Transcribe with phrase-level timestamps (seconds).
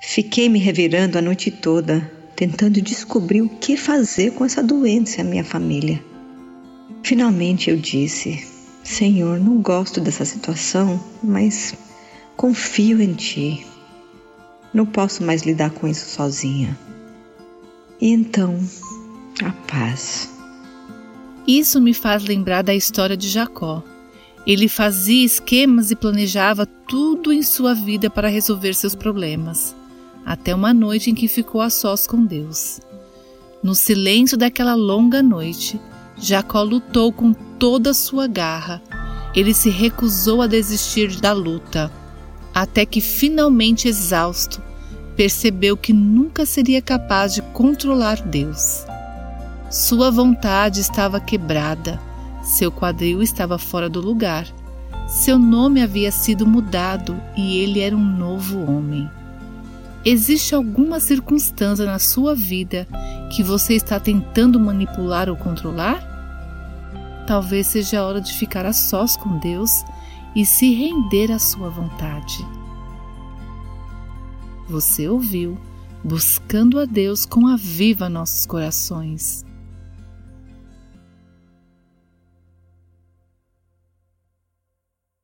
[0.00, 5.44] Fiquei me revirando a noite toda, tentando descobrir o que fazer com essa doença minha
[5.44, 6.02] família.
[7.02, 8.46] Finalmente eu disse:
[8.84, 11.74] Senhor, não gosto dessa situação, mas
[12.36, 13.66] confio em Ti.
[14.72, 16.78] Não posso mais lidar com isso sozinha.
[18.00, 18.58] E então,
[19.42, 20.30] a paz.
[21.46, 23.82] Isso me faz lembrar da história de Jacó.
[24.46, 29.74] Ele fazia esquemas e planejava tudo em sua vida para resolver seus problemas,
[30.28, 32.80] até uma noite em que ficou a sós com Deus.
[33.62, 35.80] No silêncio daquela longa noite,
[36.18, 38.82] Jacó lutou com toda a sua garra.
[39.34, 41.90] Ele se recusou a desistir da luta,
[42.54, 44.62] até que finalmente exausto,
[45.16, 48.84] percebeu que nunca seria capaz de controlar Deus.
[49.70, 51.98] Sua vontade estava quebrada,
[52.42, 54.46] seu quadril estava fora do lugar,
[55.06, 59.08] seu nome havia sido mudado e ele era um novo homem.
[60.10, 62.88] Existe alguma circunstância na sua vida
[63.30, 66.02] que você está tentando manipular ou controlar?
[67.26, 69.84] Talvez seja a hora de ficar a sós com Deus
[70.34, 72.38] e se render à sua vontade.
[74.66, 75.58] Você ouviu
[76.02, 79.44] Buscando a Deus com a Viva Nossos Corações.